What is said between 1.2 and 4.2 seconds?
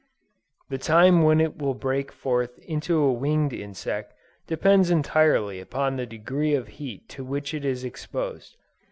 when it will break forth into a winged insect,